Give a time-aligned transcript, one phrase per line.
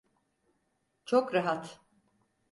[1.05, 1.81] Çok rahat.